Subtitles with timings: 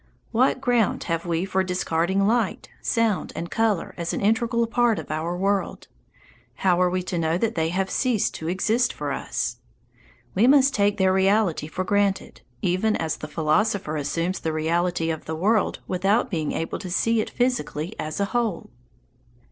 [0.31, 5.11] What ground have we for discarding light, sound, and colour as an integral part of
[5.11, 5.87] our world?
[6.65, 9.57] How are we to know that they have ceased to exist for us?
[10.33, 15.25] We must take their reality for granted, even as the philosopher assumes the reality of
[15.25, 18.71] the world without being able to see it physically as a whole.